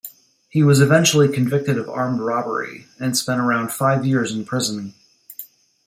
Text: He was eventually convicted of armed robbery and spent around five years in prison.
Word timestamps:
He 0.49 0.63
was 0.63 0.81
eventually 0.81 1.29
convicted 1.31 1.77
of 1.77 1.87
armed 1.87 2.21
robbery 2.21 2.87
and 2.99 3.15
spent 3.15 3.39
around 3.39 3.71
five 3.71 4.03
years 4.03 4.31
in 4.33 4.45
prison. 4.45 4.95